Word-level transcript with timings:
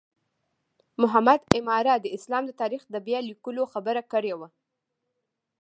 محمد 1.01 1.39
عماره 1.57 1.93
د 1.99 2.05
اسلام 2.17 2.43
د 2.47 2.51
تاریخ 2.61 2.81
د 2.89 2.95
بیا 3.07 3.19
لیکلو 3.29 3.63
خبره 3.73 4.01
کړې 4.11 4.33
وه. 4.39 4.47